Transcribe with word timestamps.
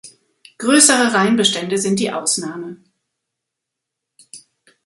Größere 0.57 1.13
Reinbestände 1.13 1.77
sind 1.77 1.99
die 1.99 2.09
Ausnahme. 2.11 2.77